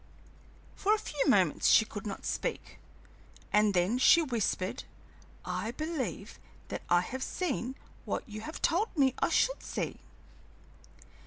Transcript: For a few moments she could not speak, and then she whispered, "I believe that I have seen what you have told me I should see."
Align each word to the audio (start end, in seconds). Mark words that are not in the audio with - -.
For 0.75 0.95
a 0.95 0.97
few 0.97 1.23
moments 1.27 1.67
she 1.67 1.85
could 1.85 2.07
not 2.07 2.25
speak, 2.25 2.79
and 3.53 3.75
then 3.75 3.99
she 3.99 4.23
whispered, 4.23 4.85
"I 5.45 5.69
believe 5.69 6.39
that 6.69 6.81
I 6.89 7.01
have 7.01 7.21
seen 7.21 7.75
what 8.03 8.27
you 8.27 8.41
have 8.41 8.63
told 8.63 8.97
me 8.97 9.13
I 9.19 9.29
should 9.29 9.61
see." 9.61 9.99